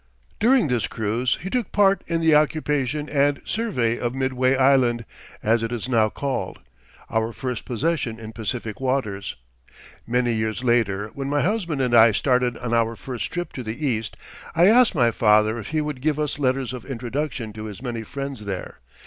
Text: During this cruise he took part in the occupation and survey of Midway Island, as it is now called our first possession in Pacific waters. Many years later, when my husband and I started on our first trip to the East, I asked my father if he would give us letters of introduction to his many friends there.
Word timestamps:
During 0.39 0.67
this 0.67 0.87
cruise 0.87 1.37
he 1.43 1.51
took 1.51 1.71
part 1.71 2.03
in 2.07 2.21
the 2.21 2.33
occupation 2.33 3.07
and 3.07 3.39
survey 3.45 3.99
of 3.99 4.15
Midway 4.15 4.55
Island, 4.55 5.05
as 5.43 5.61
it 5.61 5.71
is 5.71 5.87
now 5.87 6.09
called 6.09 6.57
our 7.11 7.31
first 7.31 7.65
possession 7.65 8.19
in 8.19 8.33
Pacific 8.33 8.79
waters. 8.81 9.35
Many 10.07 10.33
years 10.33 10.63
later, 10.63 11.09
when 11.13 11.29
my 11.29 11.43
husband 11.43 11.81
and 11.81 11.93
I 11.93 12.13
started 12.13 12.57
on 12.57 12.73
our 12.73 12.95
first 12.95 13.31
trip 13.31 13.53
to 13.53 13.61
the 13.61 13.85
East, 13.85 14.17
I 14.55 14.65
asked 14.65 14.95
my 14.95 15.11
father 15.11 15.59
if 15.59 15.67
he 15.67 15.81
would 15.81 16.01
give 16.01 16.17
us 16.19 16.39
letters 16.39 16.73
of 16.73 16.83
introduction 16.83 17.53
to 17.53 17.65
his 17.65 17.83
many 17.83 18.01
friends 18.01 18.45
there. 18.45 18.79